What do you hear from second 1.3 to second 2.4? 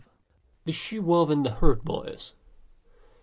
THE HERD BOYS.